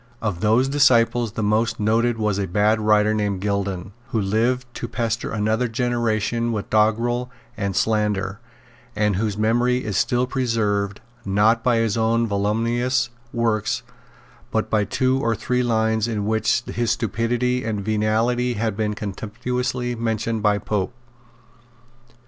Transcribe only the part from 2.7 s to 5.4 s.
writer named Gildon, who lived to pester